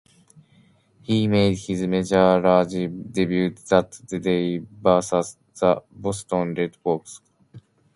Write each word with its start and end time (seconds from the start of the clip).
He 1.03 1.27
made 1.27 1.59
his 1.59 1.85
major 1.85 2.41
league 2.71 3.13
debut 3.13 3.51
that 3.69 4.01
day 4.09 4.57
versus 4.57 5.37
the 5.53 5.83
Boston 5.91 6.55
Red 6.55 6.75
Sox. 6.83 7.21